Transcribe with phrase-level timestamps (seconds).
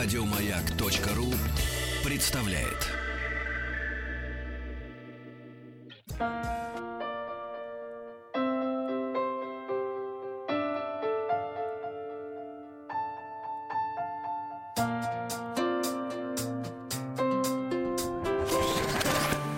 [0.00, 1.34] Радиомаяк.ру
[2.04, 2.86] представляет.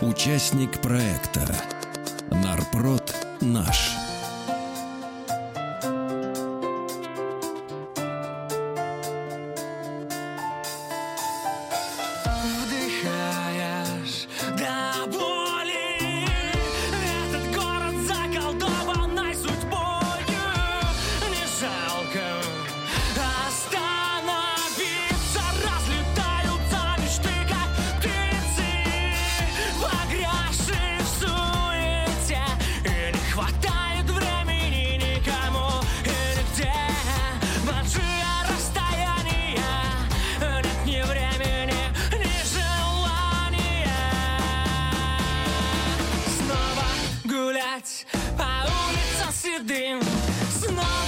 [0.00, 1.54] Участник проекта
[2.30, 4.01] Нарпрод наш.
[47.82, 50.00] гулять, по а улице сидим
[50.50, 51.01] снова.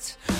[0.00, 0.39] that.